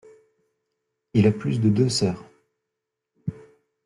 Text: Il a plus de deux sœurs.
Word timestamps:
Il 1.13 1.27
a 1.27 1.31
plus 1.31 1.61
de 1.61 1.69
deux 1.69 1.87
sœurs. 1.89 2.25